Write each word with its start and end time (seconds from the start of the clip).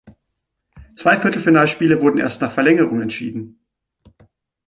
Zwei 0.95 1.19
Viertelfinalspiele 1.19 2.01
wurden 2.01 2.17
erst 2.17 2.41
nach 2.41 2.51
Verlängerung 2.51 3.01
entschieden. 3.01 3.61